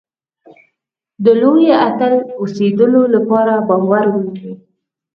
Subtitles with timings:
[1.23, 4.53] د لوی اتل اوسېدلو لپاره باور ولرئ.